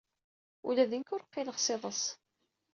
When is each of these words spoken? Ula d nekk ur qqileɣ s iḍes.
Ula 0.67 0.85
d 0.89 0.91
nekk 0.95 1.09
ur 1.15 1.23
qqileɣ 1.25 1.57
s 1.59 1.67
iḍes. 1.75 2.01